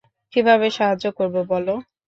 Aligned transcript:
কীভাবে 0.33 0.67
সাহায্য 0.77 1.05
করবো 1.17 1.41
বলো? 1.51 1.73